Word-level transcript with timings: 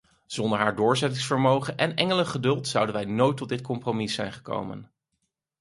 Zonder 0.25 0.59
haar 0.59 0.75
doorzettingsvermogen 0.75 1.77
en 1.77 1.95
engelengeduld 1.95 2.67
zouden 2.67 2.95
wij 2.95 3.05
nooit 3.05 3.37
tot 3.37 3.49
dit 3.49 3.61
compromis 3.61 4.13
zijn 4.13 4.31
gekomen. 4.31 4.91